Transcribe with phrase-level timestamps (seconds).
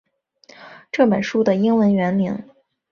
[0.91, 2.43] 这本书的英文原名